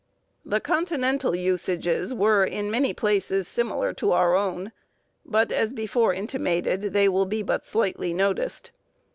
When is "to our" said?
3.93-4.33